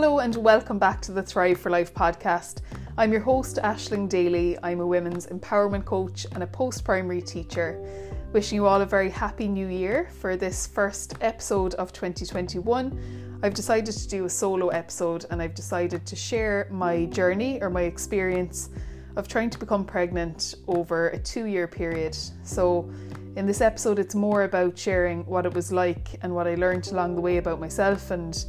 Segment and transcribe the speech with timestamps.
[0.00, 2.60] Hello and welcome back to the Thrive for Life podcast.
[2.96, 4.56] I'm your host, Ashling Daly.
[4.62, 7.84] I'm a women's empowerment coach and a post primary teacher.
[8.32, 13.40] Wishing you all a very happy new year for this first episode of 2021.
[13.42, 17.68] I've decided to do a solo episode and I've decided to share my journey or
[17.68, 18.70] my experience
[19.16, 22.16] of trying to become pregnant over a two year period.
[22.44, 22.88] So,
[23.34, 26.86] in this episode, it's more about sharing what it was like and what I learned
[26.86, 28.44] along the way about myself and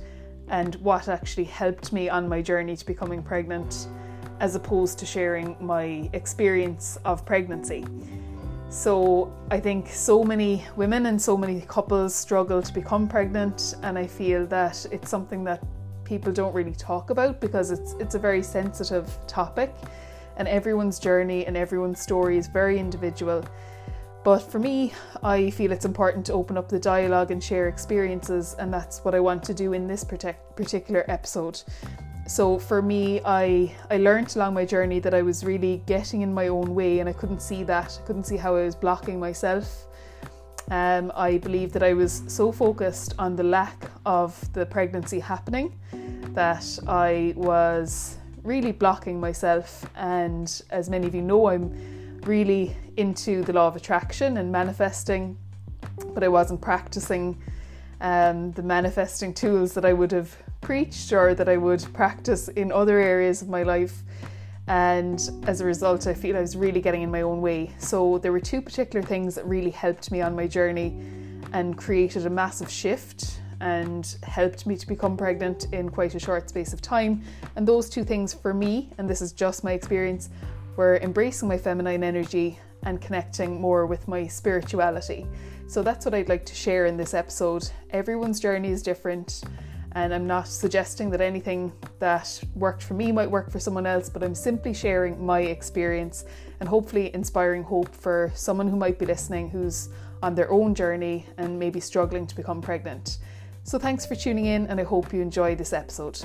[0.49, 3.87] and what actually helped me on my journey to becoming pregnant,
[4.39, 7.85] as opposed to sharing my experience of pregnancy.
[8.69, 13.97] So, I think so many women and so many couples struggle to become pregnant, and
[13.97, 15.63] I feel that it's something that
[16.03, 19.73] people don't really talk about because it's it's a very sensitive topic
[20.37, 23.43] and everyone's journey and everyone's story is very individual.
[24.23, 28.55] But for me, I feel it's important to open up the dialogue and share experiences,
[28.59, 31.61] and that's what I want to do in this particular episode.
[32.27, 36.33] So for me, I I learned along my journey that I was really getting in
[36.33, 37.99] my own way, and I couldn't see that.
[38.01, 39.87] I couldn't see how I was blocking myself.
[40.69, 45.73] Um, I believe that I was so focused on the lack of the pregnancy happening
[46.35, 49.89] that I was really blocking myself.
[49.95, 51.73] And as many of you know, I'm
[52.23, 55.37] really into the law of attraction and manifesting,
[56.13, 57.41] but I wasn't practicing
[58.01, 62.71] um, the manifesting tools that I would have preached or that I would practice in
[62.71, 64.03] other areas of my life.
[64.67, 67.71] And as a result, I feel I was really getting in my own way.
[67.79, 71.01] So, there were two particular things that really helped me on my journey
[71.53, 76.49] and created a massive shift and helped me to become pregnant in quite a short
[76.49, 77.23] space of time.
[77.55, 80.29] And those two things for me, and this is just my experience,
[80.79, 85.27] were embracing my feminine energy and connecting more with my spirituality.
[85.67, 87.69] So that's what I'd like to share in this episode.
[87.89, 89.43] Everyone's journey is different,
[89.91, 94.07] and I'm not suggesting that anything that worked for me might work for someone else,
[94.07, 96.23] but I'm simply sharing my experience
[96.61, 99.89] and hopefully inspiring hope for someone who might be listening who's
[100.23, 103.17] on their own journey and maybe struggling to become pregnant.
[103.65, 106.21] So, thanks for tuning in, and I hope you enjoy this episode.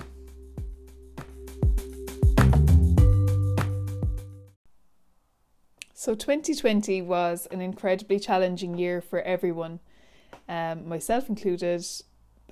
[6.04, 9.80] So, 2020 was an incredibly challenging year for everyone,
[10.50, 11.82] um, myself included.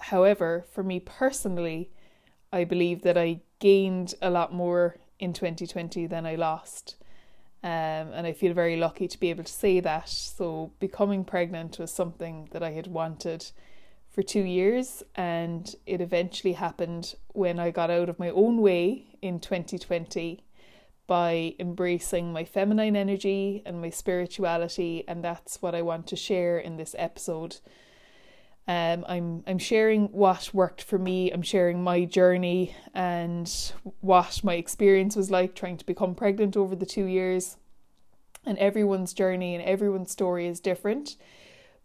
[0.00, 1.90] However, for me personally,
[2.50, 6.96] I believe that I gained a lot more in 2020 than I lost.
[7.62, 10.08] Um, and I feel very lucky to be able to say that.
[10.08, 13.50] So, becoming pregnant was something that I had wanted
[14.08, 19.18] for two years, and it eventually happened when I got out of my own way
[19.20, 20.42] in 2020
[21.12, 26.56] by embracing my feminine energy and my spirituality, and that's what I want to share
[26.58, 27.56] in this episode.
[28.66, 31.30] Um, I'm I'm sharing what worked for me.
[31.30, 33.46] I'm sharing my journey and
[34.00, 37.58] what my experience was like trying to become pregnant over the two years.
[38.46, 41.16] And everyone's journey and everyone's story is different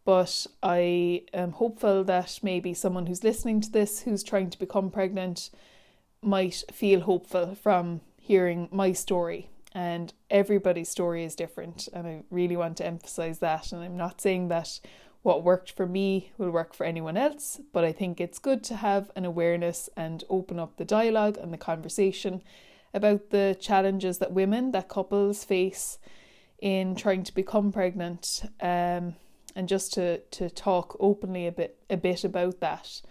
[0.05, 4.89] but I am hopeful that maybe someone who's listening to this who's trying to become
[4.89, 5.49] pregnant
[6.21, 9.49] might feel hopeful from hearing my story.
[9.73, 13.71] And everybody's story is different, and I really want to emphasize that.
[13.71, 14.79] And I'm not saying that
[15.21, 18.75] what worked for me will work for anyone else, but I think it's good to
[18.77, 22.41] have an awareness and open up the dialogue and the conversation
[22.93, 25.99] about the challenges that women, that couples face
[26.59, 28.43] in trying to become pregnant.
[28.59, 29.15] Um,
[29.55, 33.01] and just to to talk openly a bit a bit about that.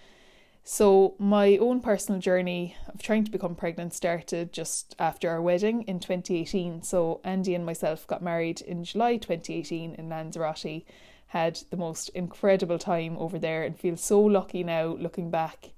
[0.69, 5.82] So my own personal journey of trying to become pregnant started just after our wedding
[5.82, 6.82] in 2018.
[6.82, 10.82] So Andy and myself got married in July 2018 in Lanzarote.
[11.28, 15.71] Had the most incredible time over there and feel so lucky now looking back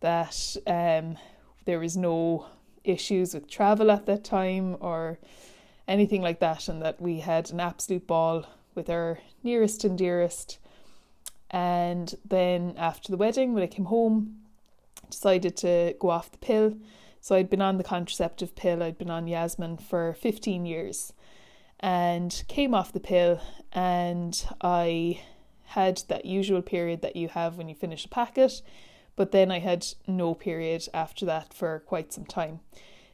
[0.00, 1.18] that um,
[1.64, 2.46] there was no
[2.82, 5.20] issues with travel at that time or
[5.86, 8.44] anything like that and that we had an absolute ball
[8.74, 10.58] with our nearest and dearest.
[11.50, 14.38] And then after the wedding, when I came home,
[15.08, 16.76] decided to go off the pill.
[17.20, 21.12] So I'd been on the contraceptive pill, I'd been on Yasmin for 15 years
[21.80, 23.40] and came off the pill
[23.72, 25.20] and I
[25.64, 28.62] had that usual period that you have when you finish a packet,
[29.16, 32.60] but then I had no period after that for quite some time.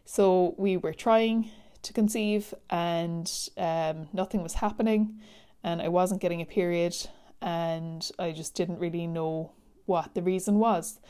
[0.04, 1.50] So we were trying
[1.82, 5.18] to conceive and um, nothing was happening
[5.64, 6.94] and I wasn't getting a period
[7.42, 9.52] and I just didn't really know
[9.84, 11.00] what the reason was.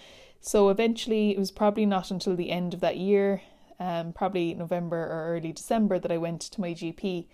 [0.41, 3.43] So eventually, it was probably not until the end of that year,
[3.79, 7.27] um, probably November or early December, that I went to my GP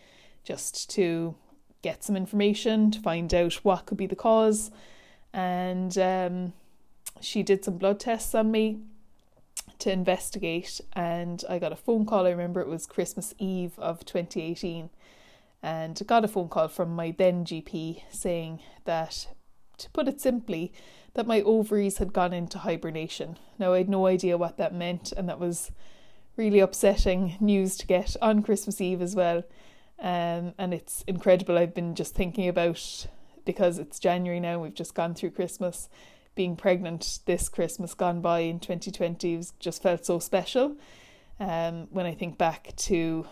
[0.44, 1.34] just to
[1.80, 4.70] get some information to find out what could be the cause.
[5.32, 6.52] And um,
[7.20, 8.80] she did some blood tests on me
[9.78, 12.26] to investigate, and I got a phone call.
[12.26, 14.90] I remember it was Christmas Eve of 2018,
[15.62, 19.28] and got a phone call from my then GP saying that,
[19.78, 20.72] to put it simply,
[21.14, 23.38] that my ovaries had gone into hibernation.
[23.58, 25.72] Now, I had no idea what that meant, and that was
[26.36, 29.42] really upsetting news to get on Christmas Eve as well.
[29.98, 31.58] Um, and it's incredible.
[31.58, 33.08] I've been just thinking about
[33.48, 35.88] because it's January now, we've just gone through Christmas.
[36.34, 40.76] Being pregnant this Christmas gone by in 2020 was just felt so special.
[41.40, 43.26] Um, when I think back to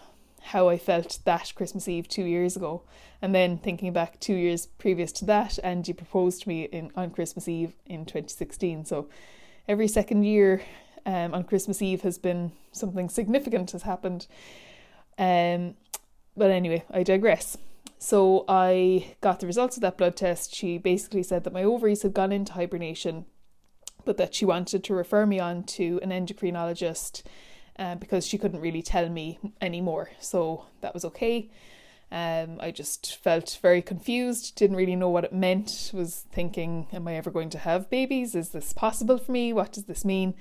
[0.46, 2.82] how I felt that Christmas Eve two years ago,
[3.20, 7.10] and then thinking back two years previous to that, Andy proposed to me in on
[7.10, 8.84] Christmas Eve in 2016.
[8.84, 9.08] So
[9.66, 10.62] every second year
[11.04, 14.26] um, on Christmas Eve has been something significant has happened.
[15.19, 15.75] Um,
[16.37, 17.56] but anyway, I digress.
[17.99, 20.54] So I got the results of that blood test.
[20.54, 23.25] She basically said that my ovaries had gone into hibernation,
[24.04, 27.22] but that she wanted to refer me on to an endocrinologist
[27.78, 30.11] uh, because she couldn't really tell me anymore.
[30.20, 31.50] So that was okay.
[32.11, 37.08] Um, I just felt very confused, didn't really know what it meant, was thinking, am
[37.08, 38.34] I ever going to have babies?
[38.34, 39.52] Is this possible for me?
[39.52, 40.34] What does this mean?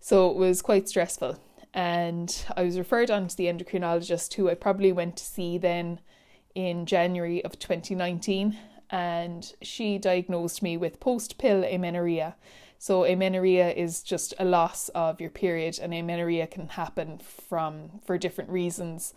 [0.00, 1.38] So it was quite stressful.
[1.72, 6.00] And I was referred on to the endocrinologist who I probably went to see then
[6.54, 8.58] in January of 2019.
[8.90, 12.36] And she diagnosed me with post pill amenorrhea.
[12.78, 18.16] So, amenorrhea is just a loss of your period, and amenorrhea can happen from for
[18.16, 19.14] different reasons.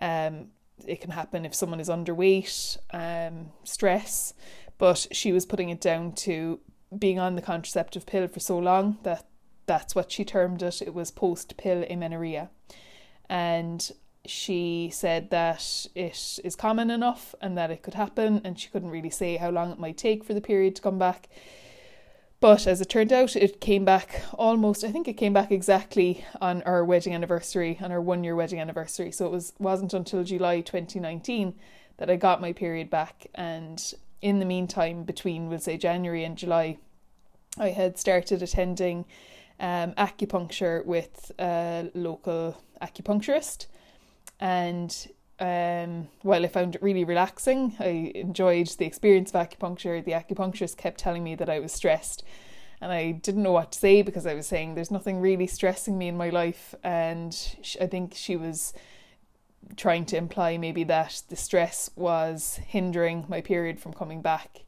[0.00, 0.48] Um,
[0.86, 4.34] it can happen if someone is underweight, um, stress,
[4.78, 6.60] but she was putting it down to
[6.96, 9.26] being on the contraceptive pill for so long that
[9.66, 10.82] that's what she termed it.
[10.82, 12.50] It was post pill amenorrhea.
[13.28, 13.90] And
[14.24, 18.90] she said that it is common enough and that it could happen, and she couldn't
[18.90, 21.28] really say how long it might take for the period to come back.
[22.42, 24.82] But as it turned out, it came back almost.
[24.82, 29.12] I think it came back exactly on our wedding anniversary, on our one-year wedding anniversary.
[29.12, 31.54] So it was wasn't until July 2019
[31.98, 33.28] that I got my period back.
[33.36, 33.80] And
[34.20, 36.78] in the meantime, between we'll say January and July,
[37.58, 39.04] I had started attending
[39.60, 43.66] um, acupuncture with a local acupuncturist,
[44.40, 45.08] and
[45.42, 50.02] um, while I found it really relaxing, I enjoyed the experience of acupuncture.
[50.04, 52.22] The acupuncturist kept telling me that I was stressed,
[52.80, 55.98] and I didn't know what to say because I was saying there's nothing really stressing
[55.98, 57.36] me in my life, and
[57.80, 58.72] I think she was
[59.76, 64.60] trying to imply maybe that the stress was hindering my period from coming back.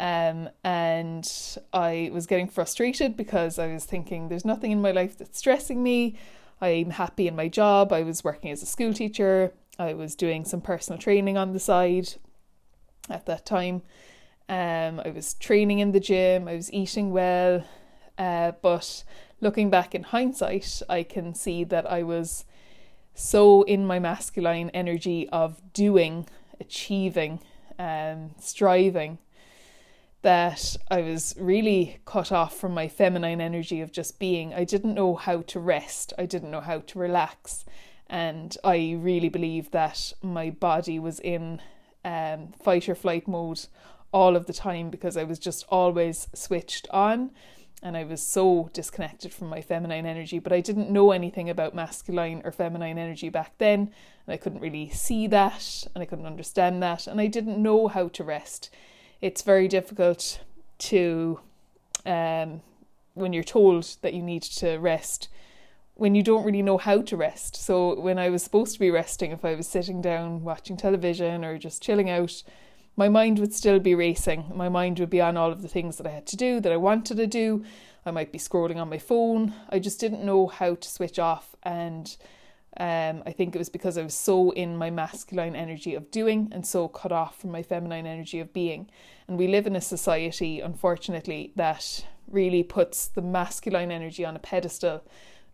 [0.00, 1.30] Um, and
[1.72, 5.80] I was getting frustrated because I was thinking there's nothing in my life that's stressing
[5.80, 6.16] me.
[6.60, 7.92] I'm happy in my job.
[7.92, 9.52] I was working as a school teacher.
[9.78, 12.14] I was doing some personal training on the side
[13.08, 13.82] at that time.
[14.48, 17.64] Um, I was training in the gym, I was eating well,
[18.18, 19.04] uh, but
[19.40, 22.44] looking back in hindsight, I can see that I was
[23.14, 26.28] so in my masculine energy of doing,
[26.60, 27.40] achieving,
[27.78, 29.18] um, striving
[30.22, 34.54] that I was really cut off from my feminine energy of just being.
[34.54, 37.64] I didn't know how to rest, I didn't know how to relax
[38.12, 41.62] and I really believe that my body was in
[42.04, 43.66] um, fight or flight mode
[44.12, 47.30] all of the time because I was just always switched on
[47.82, 50.38] and I was so disconnected from my feminine energy.
[50.38, 53.90] But I didn't know anything about masculine or feminine energy back then,
[54.26, 57.88] and I couldn't really see that and I couldn't understand that, and I didn't know
[57.88, 58.68] how to rest.
[59.22, 60.38] It's very difficult
[60.78, 61.40] to,
[62.04, 62.60] um,
[63.14, 65.28] when you're told that you need to rest,
[65.94, 67.56] when you don't really know how to rest.
[67.56, 71.44] So when I was supposed to be resting, if I was sitting down watching television
[71.44, 72.42] or just chilling out,
[72.96, 74.50] my mind would still be racing.
[74.54, 76.72] My mind would be on all of the things that I had to do, that
[76.72, 77.64] I wanted to do.
[78.04, 79.54] I might be scrolling on my phone.
[79.68, 81.54] I just didn't know how to switch off.
[81.62, 82.14] And
[82.78, 86.48] um, I think it was because I was so in my masculine energy of doing
[86.52, 88.90] and so cut off from my feminine energy of being.
[89.28, 94.40] And we live in a society, unfortunately, that really puts the masculine energy on a
[94.40, 95.04] pedestal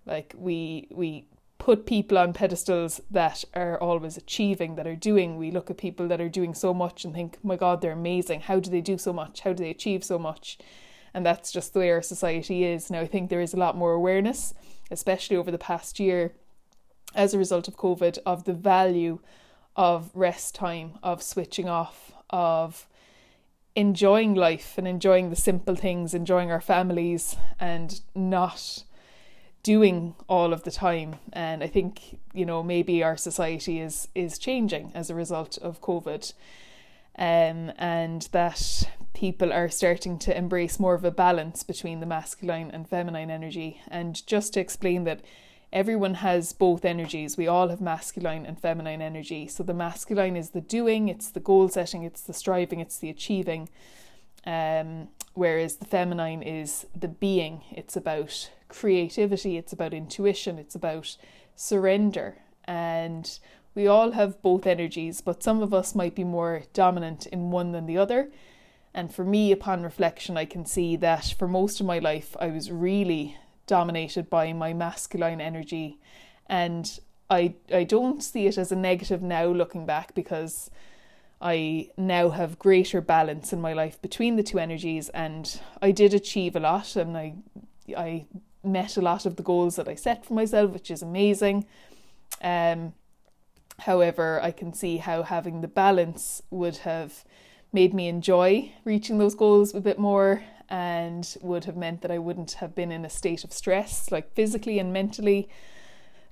[0.08, 1.26] like we we
[1.58, 5.36] put people on pedestals that are always achieving, that are doing.
[5.36, 8.42] We look at people that are doing so much and think, my God, they're amazing.
[8.42, 9.40] How do they do so much?
[9.40, 10.58] How do they achieve so much?
[11.12, 12.90] And that's just the way our society is.
[12.90, 14.54] Now, I think there is a lot more awareness,
[14.90, 16.32] especially over the past year,
[17.14, 19.18] as a result of COVID, of the value
[19.74, 22.86] of rest time, of switching off, of
[23.74, 28.84] enjoying life and enjoying the simple things, enjoying our families, and not
[29.62, 34.38] doing all of the time and i think you know maybe our society is is
[34.38, 36.32] changing as a result of covid
[37.18, 42.70] um, and that people are starting to embrace more of a balance between the masculine
[42.70, 43.80] and feminine energy.
[43.88, 45.22] And just to explain that
[45.72, 49.48] everyone has both energies, we all have masculine and feminine energy.
[49.48, 53.10] So the masculine is the doing, it's the goal setting, it's the striving, it's the
[53.10, 53.68] achieving.
[54.46, 61.16] Um, whereas the feminine is the being, it's about creativity, it's about intuition, it's about
[61.56, 62.36] surrender.
[62.64, 63.38] And
[63.74, 67.72] we all have both energies, but some of us might be more dominant in one
[67.72, 68.30] than the other.
[68.94, 72.48] And for me, upon reflection, I can see that for most of my life, I
[72.48, 75.98] was really dominated by my masculine energy.
[76.46, 76.98] And
[77.30, 80.70] I, I don't see it as a negative now looking back because
[81.40, 86.12] I now have greater balance in my life between the two energies and I did
[86.12, 87.34] achieve a lot and I
[87.96, 88.26] I
[88.62, 91.66] met a lot of the goals that I set for myself, which is amazing.
[92.42, 92.92] Um,
[93.80, 97.24] however, I can see how having the balance would have
[97.72, 102.18] made me enjoy reaching those goals a bit more and would have meant that I
[102.18, 105.48] wouldn't have been in a state of stress, like physically and mentally,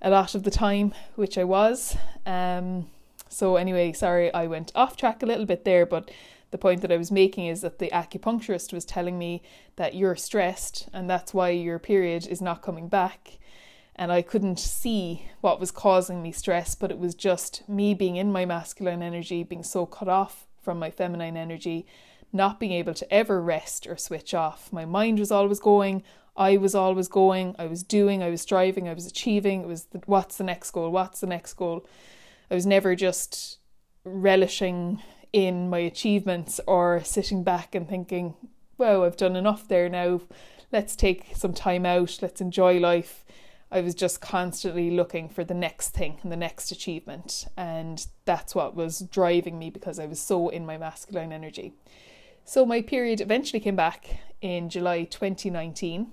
[0.03, 1.97] a lot of the time, which I was.
[2.27, 2.91] Um,
[3.29, 6.11] so, anyway, sorry, I went off track a little bit there, but
[6.51, 9.43] the point that I was making is that the acupuncturist was telling me
[9.77, 13.39] that you're stressed and that's why your period is not coming back.
[13.95, 18.17] And I couldn't see what was causing me stress, but it was just me being
[18.17, 21.87] in my masculine energy, being so cut off from my feminine energy,
[22.33, 24.73] not being able to ever rest or switch off.
[24.73, 26.03] My mind was always going,
[26.37, 29.63] I was always going, I was doing, I was striving, I was achieving.
[29.63, 30.91] It was the, what's the next goal?
[30.91, 31.87] What's the next goal?
[32.51, 33.59] I was never just
[34.05, 35.03] relishing
[35.33, 38.35] in my achievements or sitting back and thinking,
[38.79, 40.23] "Well, I've done enough there now.
[40.73, 42.19] Let's take some time out.
[42.23, 43.25] Let's enjoy life."
[43.71, 47.47] I was just constantly looking for the next thing and the next achievement.
[47.57, 51.73] And that's what was driving me because I was so in my masculine energy.
[52.45, 56.13] So my period eventually came back in July 2019.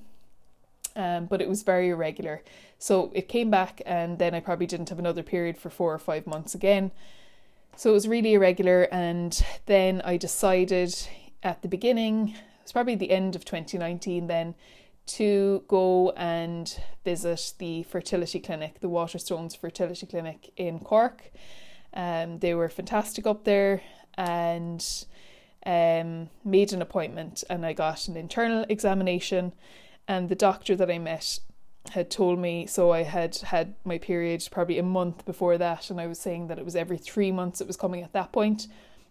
[0.96, 2.44] Um, but it was very irregular.
[2.78, 5.98] So it came back, and then I probably didn't have another period for four or
[5.98, 6.92] five months again.
[7.76, 8.88] So it was really irregular.
[8.92, 10.96] And then I decided
[11.42, 14.56] at the beginning, it was probably the end of 2019 then,
[15.06, 21.32] to go and visit the fertility clinic, the Waterstones Fertility Clinic in Cork.
[21.94, 23.82] Um, they were fantastic up there
[24.16, 25.06] and
[25.66, 29.54] um, made an appointment, and I got an internal examination.
[30.08, 31.40] And the doctor that I met
[31.92, 36.00] had told me so I had had my period probably a month before that and
[36.00, 38.68] I was saying that it was every 3 months it was coming at that point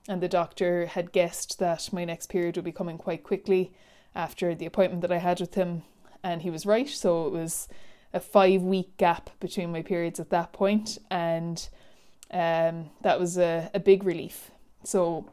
[0.08, 3.72] and the doctor had guessed that my next period would be coming quite quickly
[4.14, 5.82] after the appointment that I had with him
[6.22, 6.88] and he was right.
[6.88, 7.68] So it was
[8.12, 11.68] a 5 week gap between my periods at that point and
[12.30, 14.50] um, that was a, a big relief.
[14.84, 15.26] So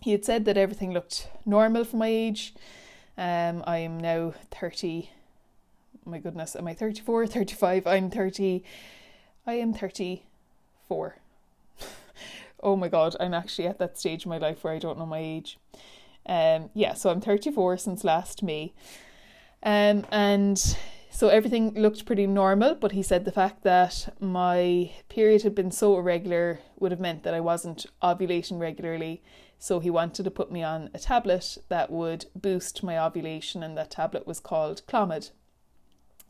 [0.00, 2.54] he had said that everything looked normal for my age.
[3.16, 5.10] Um, I am now 30
[6.04, 7.86] my goodness, am I 34, 35?
[7.86, 8.64] I'm 30.
[9.46, 11.16] I am 34.
[12.62, 15.06] oh my god, I'm actually at that stage in my life where I don't know
[15.06, 15.58] my age.
[16.26, 18.72] Um, yeah, so I'm 34 since last May.
[19.62, 20.76] Um, and
[21.10, 25.70] so everything looked pretty normal, but he said the fact that my period had been
[25.70, 29.22] so irregular would have meant that I wasn't ovulating regularly.
[29.58, 33.76] So he wanted to put me on a tablet that would boost my ovulation, and
[33.78, 35.30] that tablet was called Clomid.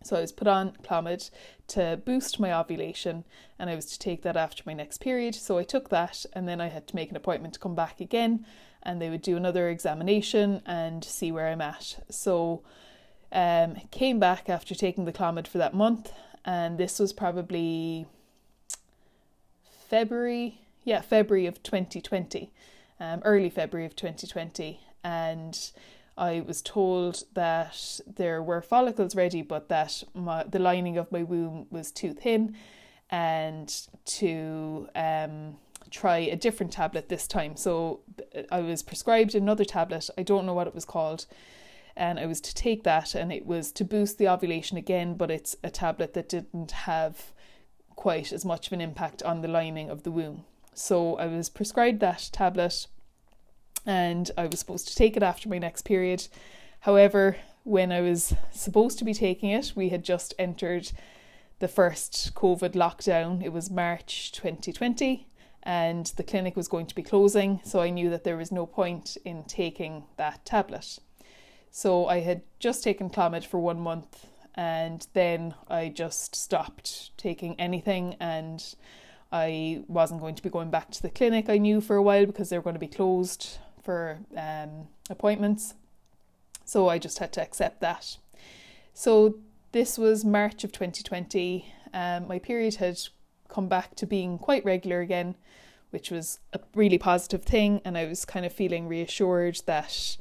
[0.04, 1.30] So I was put on Clomid
[1.68, 3.24] to boost my ovulation
[3.58, 5.34] and I was to take that after my next period.
[5.34, 8.00] So I took that and then I had to make an appointment to come back
[8.00, 8.46] again
[8.82, 12.04] and they would do another examination and see where I'm at.
[12.10, 12.62] So
[13.32, 16.12] um came back after taking the Clomid for that month
[16.44, 18.06] and this was probably
[19.88, 22.50] February, yeah, February of 2020.
[23.00, 25.72] Um, early February of 2020 and
[26.16, 31.22] I was told that there were follicles ready, but that my, the lining of my
[31.22, 32.54] womb was too thin,
[33.10, 35.56] and to um,
[35.90, 37.56] try a different tablet this time.
[37.56, 38.00] So
[38.50, 40.10] I was prescribed another tablet.
[40.18, 41.26] I don't know what it was called,
[41.96, 45.14] and I was to take that, and it was to boost the ovulation again.
[45.14, 47.32] But it's a tablet that didn't have
[47.96, 50.44] quite as much of an impact on the lining of the womb.
[50.74, 52.86] So I was prescribed that tablet
[53.86, 56.28] and I was supposed to take it after my next period.
[56.80, 60.92] However, when I was supposed to be taking it, we had just entered
[61.58, 63.42] the first COVID lockdown.
[63.42, 65.26] It was March 2020
[65.62, 68.66] and the clinic was going to be closing, so I knew that there was no
[68.66, 70.98] point in taking that tablet.
[71.70, 77.58] So I had just taken Clomid for one month and then I just stopped taking
[77.58, 78.74] anything and
[79.30, 82.26] I wasn't going to be going back to the clinic I knew for a while
[82.26, 85.74] because they were going to be closed for um, appointments.
[86.64, 88.16] So I just had to accept that.
[88.94, 89.36] So
[89.72, 91.66] this was March of 2020.
[91.92, 92.98] Um, my period had
[93.48, 95.34] come back to being quite regular again,
[95.90, 97.80] which was a really positive thing.
[97.84, 100.16] And I was kind of feeling reassured that,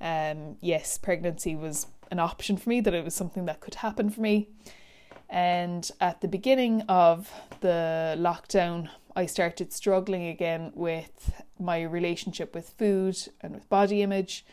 [0.00, 4.10] um, yes, pregnancy was an option for me, that it was something that could happen
[4.10, 4.48] for me.
[5.28, 12.70] And at the beginning of the lockdown, I started struggling again with my relationship with
[12.70, 14.44] food and with body image.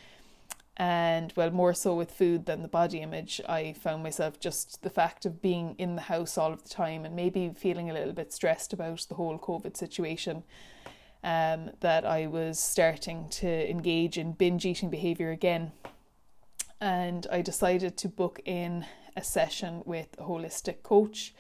[0.78, 4.90] And well more so with food than the body image i found myself just the
[4.90, 8.14] fact of being in the house all of the time and maybe feeling a little
[8.14, 10.44] bit stressed about the whole covid situation
[11.24, 15.74] um, that i was starting to engage in binge eating behavior again.
[16.80, 21.34] And i decided to book in a session with a holistic coach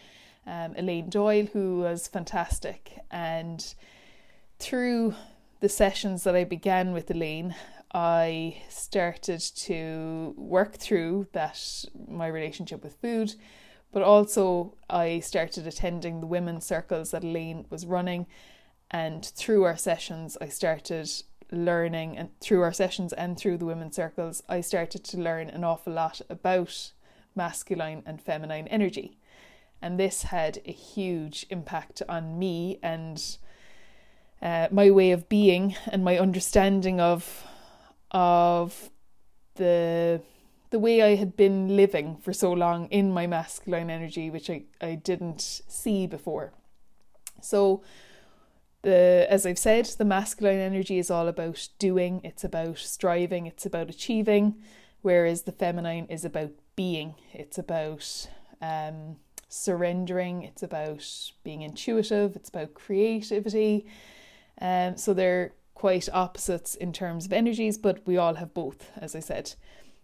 [0.45, 2.99] um, elaine doyle who was fantastic.
[3.09, 3.73] And
[4.59, 5.15] through
[5.59, 7.55] the sessions that I began with Elaine,
[7.93, 13.35] I started to work through that my relationship with food,
[13.91, 18.27] but also I started attending the women's circles that Elaine was running,
[18.89, 21.09] and through our sessions, I started
[21.51, 25.63] learning, and through our sessions and through the women's circles, I started to learn an
[25.65, 26.93] awful lot about
[27.35, 29.17] masculine and feminine energy,
[29.81, 33.37] and this had a huge impact on me and.
[34.43, 37.45] Uh, my way of being and my understanding of
[38.09, 38.89] of
[39.53, 40.19] the
[40.71, 44.63] the way I had been living for so long in my masculine energy, which I,
[44.81, 46.53] I didn't see before.
[47.41, 47.83] So
[48.81, 53.65] the as I've said, the masculine energy is all about doing, it's about striving, it's
[53.65, 54.55] about achieving,
[55.01, 57.15] whereas the feminine is about being.
[57.33, 58.27] It's about
[58.61, 59.17] um,
[59.49, 61.03] surrendering, it's about
[61.43, 63.85] being intuitive, it's about creativity.
[64.59, 69.15] Um, so they're quite opposites in terms of energies, but we all have both, as
[69.15, 69.55] I said.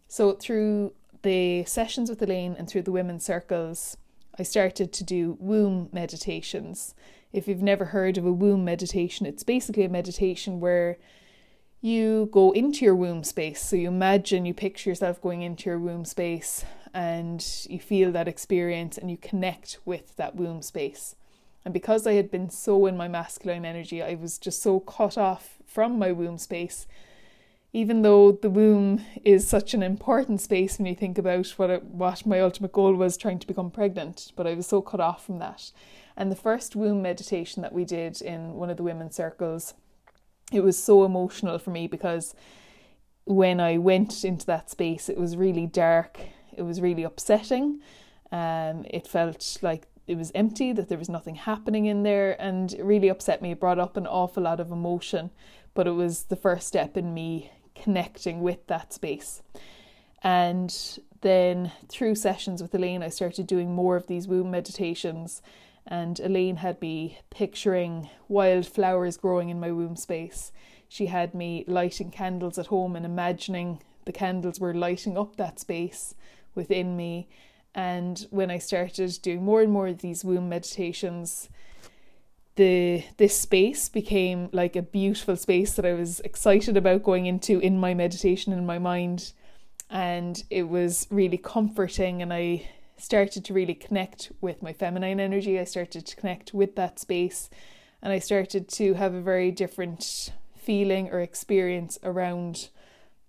[0.07, 3.97] So through the sessions with Elaine and through the women's circles,
[4.39, 6.95] I started to do womb meditations.
[7.33, 10.97] If you've never heard of a womb meditation, it's basically a meditation where
[11.87, 13.61] you go into your womb space.
[13.63, 18.27] So you imagine, you picture yourself going into your womb space and you feel that
[18.27, 21.15] experience and you connect with that womb space.
[21.63, 25.17] And because I had been so in my masculine energy, I was just so cut
[25.17, 26.87] off from my womb space.
[27.73, 31.83] Even though the womb is such an important space when you think about what it,
[31.83, 35.25] what my ultimate goal was trying to become pregnant, but I was so cut off
[35.25, 35.71] from that.
[36.15, 39.73] And the first womb meditation that we did in one of the women's circles,
[40.51, 42.35] it was so emotional for me because
[43.25, 46.19] when I went into that space, it was really dark.
[46.55, 47.81] It was really upsetting.
[48.31, 52.73] Um, it felt like it was empty, that there was nothing happening in there, and
[52.73, 53.51] it really upset me.
[53.51, 55.31] It brought up an awful lot of emotion,
[55.73, 59.41] but it was the first step in me connecting with that space.
[60.23, 60.73] And
[61.21, 65.41] then through sessions with Elaine, I started doing more of these womb meditations.
[65.87, 70.51] And Elaine had me picturing wild flowers growing in my womb space.
[70.89, 75.59] She had me lighting candles at home and imagining the candles were lighting up that
[75.59, 76.13] space
[76.55, 77.27] within me
[77.77, 81.47] and when I started doing more and more of these womb meditations,
[82.55, 87.59] the this space became like a beautiful space that I was excited about going into
[87.59, 89.31] in my meditation in my mind.
[89.91, 95.59] And it was really comforting and I started to really connect with my feminine energy.
[95.59, 97.49] I started to connect with that space
[98.01, 102.69] and I started to have a very different feeling or experience around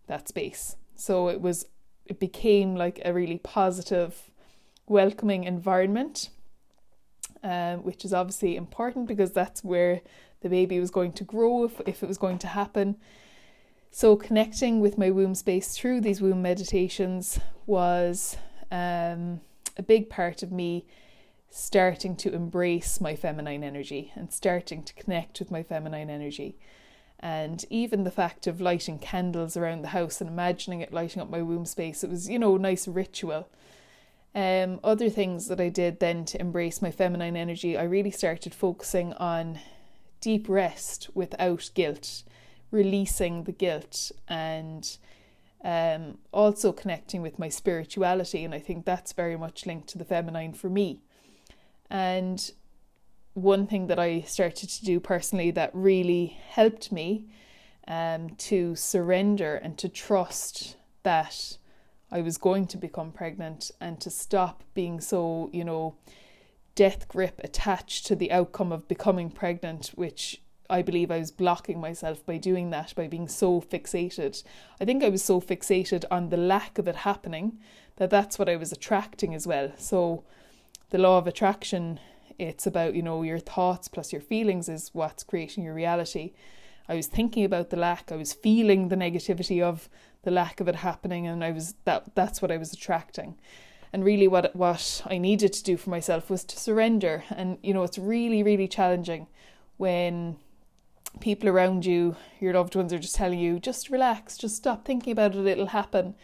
[0.07, 0.77] that space.
[0.97, 1.67] So it was
[2.07, 4.31] it became like a really positive
[4.87, 6.31] welcoming environment,
[7.43, 10.01] um, which is obviously important because that's where
[10.41, 12.97] the baby was going to grow if, if it was going to happen.
[13.91, 18.37] So, connecting with my womb space through these womb meditations was
[18.71, 19.41] um,
[19.79, 20.85] a big part of me
[21.51, 26.59] starting to embrace my feminine energy and starting to connect with my feminine energy.
[27.21, 31.31] And even the fact of lighting candles around the house and imagining it lighting up
[31.31, 33.49] my womb space, it was, you know, nice ritual.
[34.35, 38.55] Um, other things that I did then to embrace my feminine energy, I really started
[38.55, 39.59] focusing on
[40.21, 42.23] deep rest without guilt,
[42.71, 44.99] releasing the guilt, and
[45.65, 48.45] um, also connecting with my spirituality.
[48.45, 51.03] And I think that's very much linked to the feminine for me.
[51.91, 52.51] And
[53.35, 57.27] one thing that I started to do personally that really helped me
[57.87, 61.57] um, to surrender and to trust that
[62.11, 65.97] I was going to become pregnant and to stop being so, you know,
[66.75, 71.81] death grip attached to the outcome of becoming pregnant, which I believe I was blocking
[71.81, 74.43] myself by doing that, by being so fixated.
[74.81, 77.59] I think I was so fixated on the lack of it happening
[77.97, 79.73] that that's what I was attracting as well.
[79.77, 80.25] So,
[80.91, 82.01] the law of attraction,
[82.39, 86.33] it's about, you know, your thoughts plus your feelings is what's creating your reality.
[86.89, 89.91] I was thinking about the lack, I was feeling the negativity of
[90.23, 93.37] the lack of it happening, and I was that that's what I was attracting.
[93.93, 97.25] And really, what what I needed to do for myself was to surrender.
[97.31, 99.27] And you know, it's really, really challenging
[99.77, 100.37] when
[101.29, 105.13] people around you, your loved ones, are just telling you, just relax, just stop thinking
[105.13, 106.15] about it, it'll happen.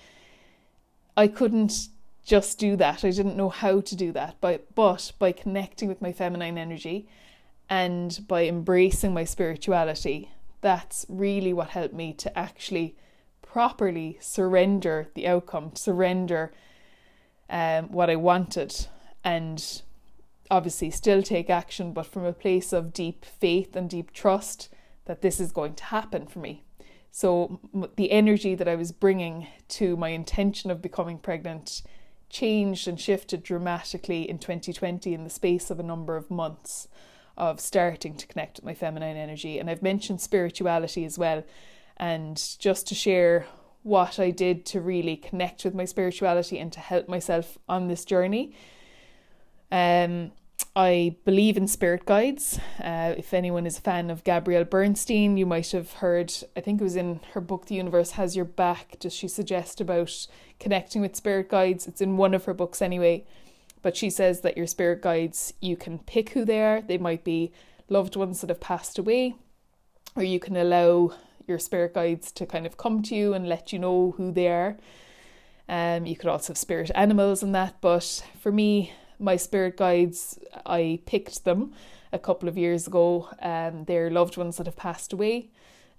[1.15, 1.89] I couldn't
[2.25, 3.05] just do that.
[3.05, 4.37] I didn't know how to do that.
[4.41, 7.07] But but by connecting with my feminine energy
[7.69, 10.31] and by embracing my spirituality,
[10.63, 12.97] that's really what helped me to actually
[13.43, 16.51] properly surrender the outcome, surrender
[17.51, 18.87] um, what I wanted,
[19.23, 19.83] and
[20.51, 24.71] obviously still take action, but from a place of deep faith and deep trust
[25.07, 26.65] that this is going to happen for me.
[27.11, 27.61] So,
[27.97, 31.83] the energy that I was bringing to my intention of becoming pregnant
[32.29, 36.89] changed and shifted dramatically in 2020 in the space of a number of months
[37.37, 39.59] of starting to connect with my feminine energy.
[39.59, 41.45] And I've mentioned spirituality as well.
[41.97, 43.47] And just to share
[43.85, 48.05] what I did to really connect with my spirituality and to help myself on this
[48.05, 48.57] journey.
[49.71, 50.33] Um,
[50.77, 52.59] I believe in spirit guides.
[52.83, 56.81] Uh, if anyone is a fan of Gabrielle Bernstein, you might have heard, I think
[56.81, 60.27] it was in her book, The Universe Has Your Back, does she suggest about
[60.59, 61.87] connecting with spirit guides?
[61.87, 63.25] It's in one of her books anyway.
[63.83, 66.81] But she says that your spirit guides, you can pick who they are.
[66.81, 67.53] They might be
[67.89, 69.37] loved ones that have passed away,
[70.17, 71.15] or you can allow
[71.47, 74.49] your spirit guides to kind of come to you and let you know who they
[74.49, 74.77] are.
[75.69, 80.39] Um, you could also have spirit animals and that, but for me, my spirit guides,
[80.67, 81.73] I picked them
[82.13, 83.29] a couple of years ago.
[83.41, 85.51] Um, they're loved ones that have passed away,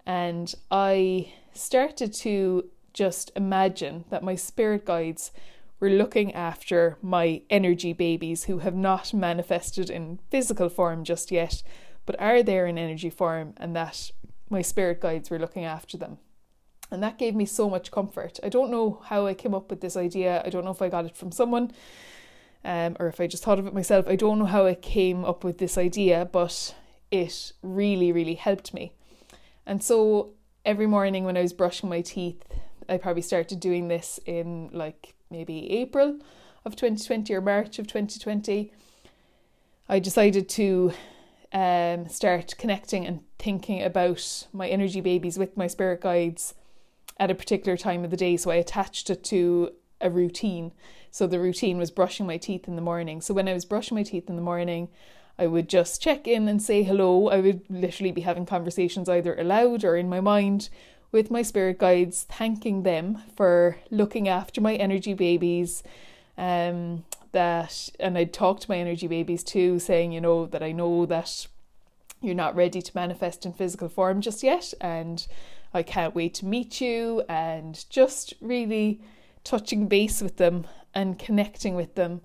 [0.06, 5.32] and I started to just imagine that my spirit guides
[5.80, 11.62] were looking after my energy babies who have not manifested in physical form just yet,
[12.06, 14.12] but are there in energy form, and that
[14.50, 16.18] my spirit guides were looking after them.
[16.92, 18.40] And that gave me so much comfort.
[18.44, 20.42] I don't know how I came up with this idea.
[20.46, 21.72] I don't know if I got it from someone
[22.66, 24.08] um, or if I just thought of it myself.
[24.08, 26.74] I don't know how I came up with this idea, but
[27.12, 28.94] it really, really helped me.
[29.66, 30.32] And so
[30.66, 32.44] every morning when I was brushing my teeth,
[32.90, 36.20] I probably started doing this in like maybe April
[36.66, 38.74] of 2020 or March of 2020.
[39.88, 40.92] I decided to
[41.54, 46.56] um, start connecting and thinking about my energy babies with my spirit guides
[47.20, 48.38] at a particular time of the day.
[48.38, 50.72] So I attached it to a routine.
[51.16, 53.22] So the routine was brushing my teeth in the morning.
[53.22, 54.90] So when I was brushing my teeth in the morning,
[55.40, 57.30] I would just check in and say hello.
[57.30, 60.68] I would literally be having conversations either aloud or in my mind
[61.14, 65.84] with my spirit guides, thanking them for looking after my energy babies.
[66.38, 70.74] Um, that and I'd talk to my energy babies too, saying, you know, that I
[70.74, 71.48] know that
[72.20, 75.26] you're not ready to manifest in physical form just yet, and
[75.74, 79.00] I can't wait to meet you, and just really
[79.46, 82.20] touching base with them and connecting with them.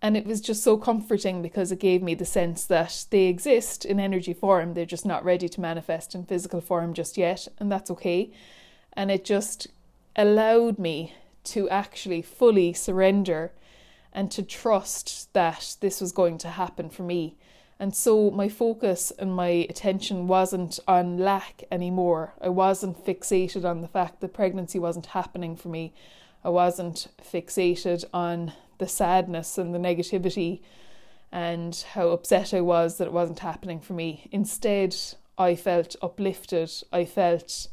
[0.00, 3.84] And it was just so comforting because it gave me the sense that they exist
[3.84, 7.70] in energy form, they're just not ready to manifest in physical form just yet, and
[7.70, 8.32] that's okay.
[8.92, 9.68] And it just
[10.16, 13.52] allowed me to actually fully surrender
[14.12, 17.36] and to trust that this was going to happen for me.
[17.78, 22.34] And so my focus and my attention wasn't on lack anymore.
[22.40, 25.92] I wasn't fixated on the fact that pregnancy wasn't happening for me.
[26.44, 30.60] I wasn't fixated on the sadness and the negativity
[31.30, 34.28] and how upset I was that it wasn't happening for me.
[34.32, 34.96] Instead,
[35.38, 36.70] I felt uplifted.
[36.92, 37.68] I felt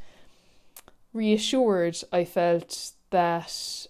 [1.14, 1.98] reassured.
[2.12, 3.88] I felt that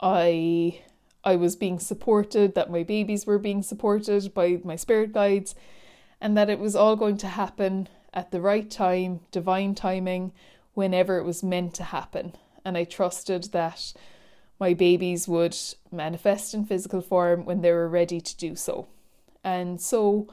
[0.00, 0.82] I
[1.24, 5.54] I was being supported, that my babies were being supported by my spirit guides,
[6.20, 10.32] and that it was all going to happen at the right time, divine timing,
[10.74, 12.34] whenever it was meant to happen.
[12.68, 13.94] And I trusted that
[14.60, 15.56] my babies would
[15.90, 18.88] manifest in physical form when they were ready to do so.
[19.42, 20.28] And so,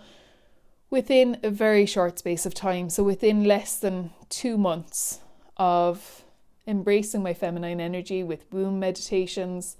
[0.89, 5.21] within a very short space of time, so within less than two months
[5.55, 6.25] of
[6.67, 9.77] embracing my feminine energy with womb meditations,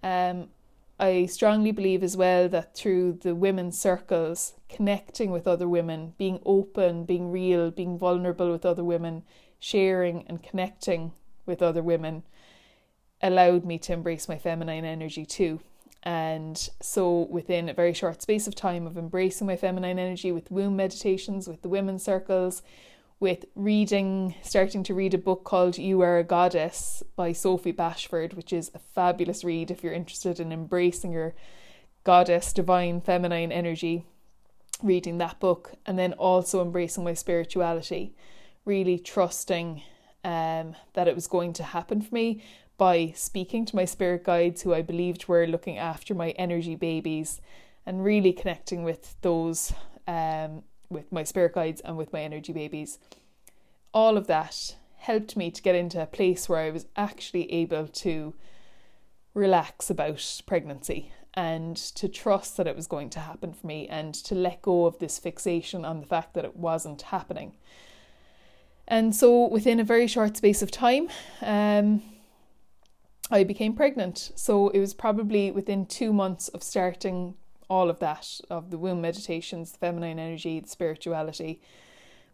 [0.00, 0.48] um,
[1.00, 6.38] I strongly believe as well that through the women's circles, connecting with other women, being
[6.46, 9.24] open, being real, being vulnerable with other women,
[9.58, 11.12] sharing and connecting
[11.50, 12.22] with other women
[13.22, 15.60] allowed me to embrace my feminine energy too.
[16.02, 20.50] And so, within a very short space of time of embracing my feminine energy with
[20.50, 22.62] womb meditations, with the women's circles,
[23.18, 28.32] with reading, starting to read a book called You Are a Goddess by Sophie Bashford,
[28.32, 31.34] which is a fabulous read if you're interested in embracing your
[32.02, 34.06] goddess, divine, feminine energy.
[34.82, 38.14] Reading that book, and then also embracing my spirituality,
[38.64, 39.82] really trusting
[40.24, 42.42] um, that it was going to happen for me
[42.78, 47.40] by speaking to my spirit guides who I believed were looking after my energy babies
[47.84, 49.72] and really connecting with those
[50.06, 52.98] um, with my spirit guides and with my energy babies.
[53.94, 57.86] All of that helped me to get into a place where I was actually able
[57.86, 58.34] to
[59.34, 64.14] relax about pregnancy and to trust that it was going to happen for me and
[64.14, 67.52] to let go of this fixation on the fact that it wasn't happening.
[68.90, 71.08] And so, within a very short space of time,
[71.40, 72.02] um,
[73.30, 74.32] I became pregnant.
[74.34, 77.34] So, it was probably within two months of starting
[77.68, 81.62] all of that of the womb meditations, the feminine energy, the spirituality.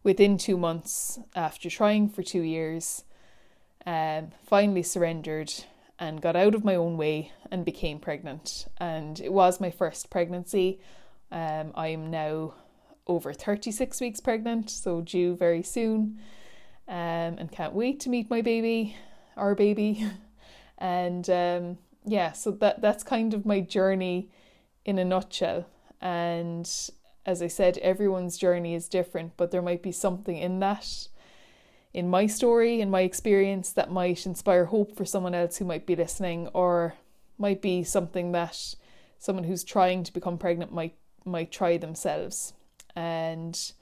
[0.03, 3.05] Within two months, after trying for two years,
[3.85, 5.53] um, finally surrendered
[5.99, 8.66] and got out of my own way and became pregnant.
[8.79, 10.81] And it was my first pregnancy.
[11.31, 12.55] Um, I am now
[13.07, 16.19] over 36 weeks pregnant, so due very soon.
[16.88, 18.96] Um, and can't wait to meet my baby,
[19.37, 20.07] our baby.
[20.79, 24.31] and um, yeah, so that that's kind of my journey
[24.85, 25.66] in a nutshell.
[26.01, 26.70] And
[27.27, 31.09] as I said, everyone's journey is different, but there might be something in that,
[31.92, 35.87] in my story, in my experience, that might inspire hope for someone else who might
[35.87, 36.94] be listening, or
[37.37, 38.75] might be something that
[39.18, 40.94] someone who's trying to become pregnant might
[41.25, 42.53] might try themselves.
[42.94, 43.72] And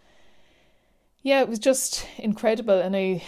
[1.24, 2.78] yeah, it was just incredible.
[2.78, 3.24] And I,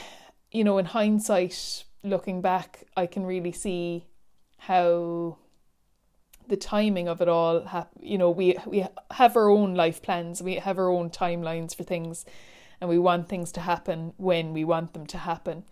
[0.52, 4.06] you know, in hindsight, looking back, I can really see
[4.58, 5.38] how
[6.48, 7.66] the timing of it all
[8.00, 11.82] you know we we have our own life plans we have our own timelines for
[11.82, 12.24] things
[12.80, 15.64] and we want things to happen when we want them to happen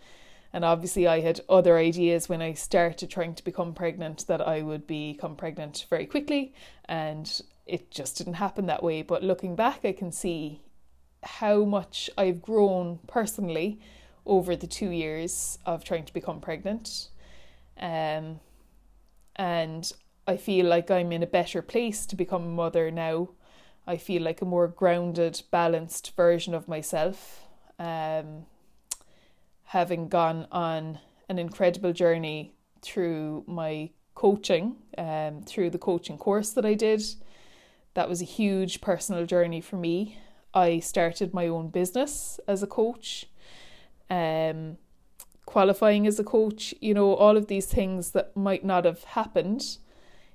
[0.52, 4.62] and obviously I had other ideas when I started trying to become pregnant that I
[4.62, 6.52] would become pregnant very quickly
[6.86, 10.60] and it just didn't happen that way but looking back I can see
[11.24, 13.80] how much I've grown personally
[14.26, 17.08] over the 2 years of trying to become pregnant
[17.78, 18.40] um
[19.36, 19.92] and
[20.26, 23.30] I feel like I'm in a better place to become a mother now.
[23.86, 27.42] I feel like a more grounded, balanced version of myself.
[27.78, 28.46] Um,
[29.64, 36.64] having gone on an incredible journey through my coaching, um, through the coaching course that
[36.64, 37.02] I did.
[37.94, 40.18] That was a huge personal journey for me.
[40.54, 43.26] I started my own business as a coach,
[44.08, 44.78] um,
[45.46, 49.78] qualifying as a coach, you know, all of these things that might not have happened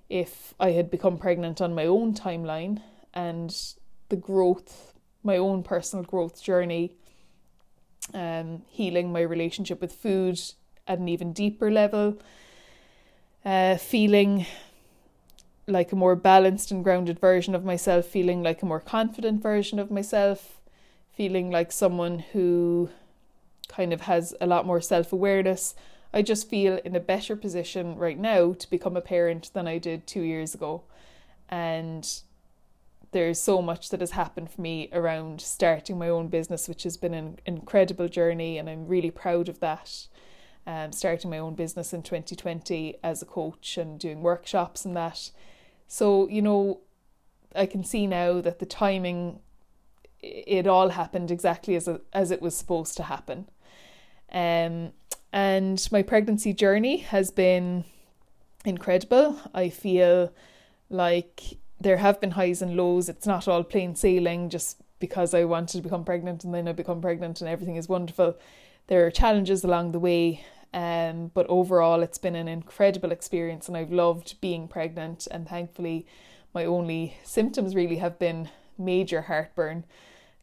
[0.09, 2.81] if I had become pregnant on my own timeline
[3.13, 3.55] and
[4.09, 6.95] the growth, my own personal growth journey,
[8.13, 10.39] um, healing my relationship with food
[10.87, 12.19] at an even deeper level,
[13.45, 14.45] uh, feeling
[15.69, 19.79] like a more balanced and grounded version of myself, feeling like a more confident version
[19.79, 20.59] of myself,
[21.13, 22.89] feeling like someone who
[23.67, 25.75] kind of has a lot more self awareness
[26.13, 29.77] I just feel in a better position right now to become a parent than I
[29.77, 30.83] did two years ago.
[31.49, 32.07] And
[33.11, 36.97] there's so much that has happened for me around starting my own business, which has
[36.97, 40.07] been an incredible journey, and I'm really proud of that.
[40.67, 45.31] Um, starting my own business in 2020 as a coach and doing workshops and that.
[45.89, 46.81] So, you know,
[47.55, 49.39] I can see now that the timing,
[50.21, 53.49] it all happened exactly as, a, as it was supposed to happen.
[54.31, 54.91] Um,
[55.33, 57.85] and my pregnancy journey has been
[58.63, 59.39] incredible.
[59.51, 60.31] I feel
[60.91, 63.09] like there have been highs and lows.
[63.09, 66.73] It's not all plain sailing just because I wanted to become pregnant and then I
[66.73, 68.37] become pregnant and everything is wonderful.
[68.87, 73.75] There are challenges along the way, um, but overall it's been an incredible experience and
[73.75, 76.05] I've loved being pregnant and thankfully
[76.53, 79.85] my only symptoms really have been major heartburn.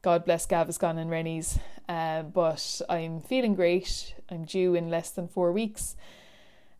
[0.03, 1.59] God bless Gaviscon and Rennie's.
[1.89, 4.15] Uh, but I'm feeling great.
[4.29, 5.97] I'm due in less than four weeks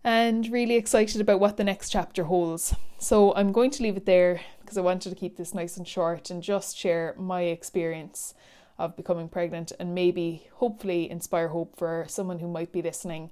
[0.03, 2.75] and really excited about what the next chapter holds.
[2.99, 5.87] So I'm going to leave it there because I wanted to keep this nice and
[5.87, 8.35] short and just share my experience
[8.79, 13.31] of becoming pregnant and maybe hopefully inspire hope for someone who might be listening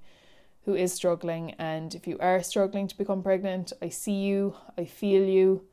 [0.64, 1.50] who is struggling.
[1.58, 5.66] And if you are struggling to become pregnant, I see you, I feel you,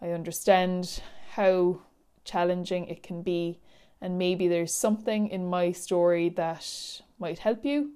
[0.00, 1.80] I understand how
[2.24, 3.58] challenging it can be
[4.00, 7.92] and maybe there's something in my story that might help you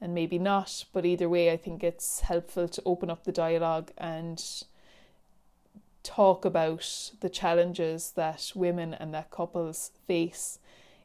[0.00, 3.90] and maybe not but either way i think it's helpful to open up the dialogue
[3.98, 4.64] and
[6.06, 10.58] talk about the challenges that women and that couples face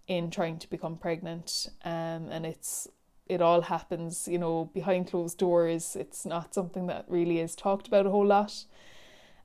[0.07, 1.69] in trying to become pregnant.
[1.83, 2.87] Um, and it's
[3.27, 5.95] it all happens, you know, behind closed doors.
[5.95, 8.65] It's not something that really is talked about a whole lot.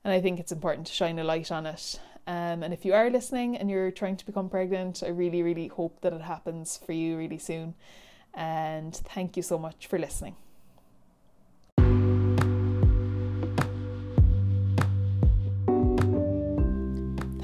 [0.03, 1.99] And I think it's important to shine a light on it.
[2.27, 5.67] Um, and if you are listening and you're trying to become pregnant, I really, really
[5.67, 7.75] hope that it happens for you really soon.
[8.33, 10.35] And thank you so much for listening.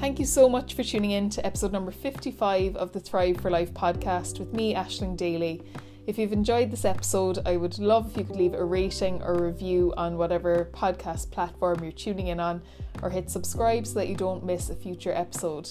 [0.04, 3.50] Thank you so much for tuning in to episode number 55 of the Thrive for
[3.50, 5.62] Life podcast with me, Ashling Daly.
[6.06, 9.42] If you've enjoyed this episode, I would love if you could leave a rating or
[9.42, 12.60] review on whatever podcast platform you're tuning in on,
[13.02, 15.66] or hit subscribe so that you don't miss a future episode.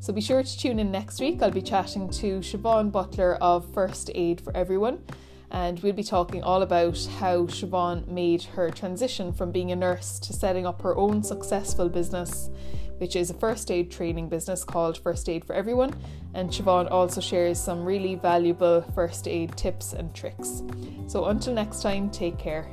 [0.00, 1.40] So be sure to tune in next week.
[1.40, 5.04] I'll be chatting to Siobhan Butler of First Aid for Everyone,
[5.52, 10.18] and we'll be talking all about how Siobhan made her transition from being a nurse
[10.18, 12.50] to setting up her own successful business
[12.98, 15.94] which is a first aid training business called First Aid for Everyone.
[16.34, 20.62] And Siobhan also shares some really valuable first aid tips and tricks.
[21.06, 22.68] So until next time, take care.